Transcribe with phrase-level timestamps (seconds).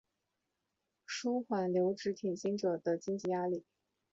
[1.07, 3.63] 纾缓留职停薪者的经济压力